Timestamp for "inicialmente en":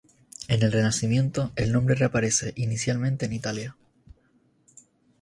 2.55-3.33